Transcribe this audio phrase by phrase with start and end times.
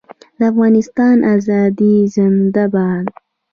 [0.37, 3.05] د افغانستان ازادي زنده باد.